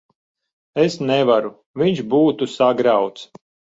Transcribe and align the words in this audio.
Es 0.83 0.95
nevaru. 1.11 1.53
Viņš 1.83 2.01
būtu 2.15 2.49
sagrauts. 2.57 3.29